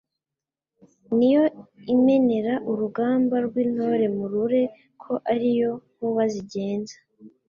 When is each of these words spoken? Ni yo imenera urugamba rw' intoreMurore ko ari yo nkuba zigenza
Ni 1.17 1.27
yo 1.33 1.43
imenera 1.93 2.53
urugamba 2.71 3.35
rw' 3.47 3.59
intoreMurore 3.63 4.61
ko 5.01 5.13
ari 5.31 5.49
yo 5.59 5.71
nkuba 5.93 6.23
zigenza 6.33 6.95